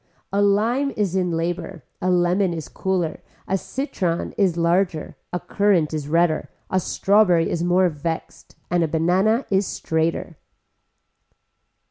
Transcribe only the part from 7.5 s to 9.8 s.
more vexed, a banana is